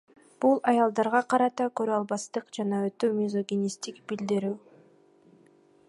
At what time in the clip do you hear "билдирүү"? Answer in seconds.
4.13-4.57